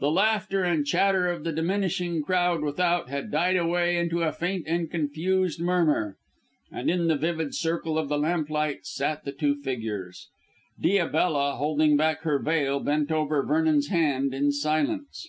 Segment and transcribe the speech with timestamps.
[0.00, 4.64] The laughter and chatter of the diminishing crowd without had died away into a faint
[4.66, 6.16] and confused murmur,
[6.72, 10.26] and in the vivid circle of the lamplight sat the two figures.
[10.82, 15.28] Diabella, holding back her veil, bent over Vernon's hand in silence.